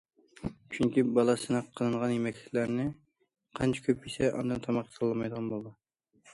چۈنكى 0.75 1.03
بالا 1.17 1.35
سىناق 1.41 1.67
قىلىنغان 1.81 2.15
يېمەكلىكلەرنى 2.15 2.87
قانچە 3.61 3.87
كۆپ 3.91 4.11
يېسە، 4.11 4.33
ئاندىن 4.41 4.67
تاماق 4.67 4.93
تاللىمايدىغان 4.99 5.55
بولىدۇ. 5.57 5.79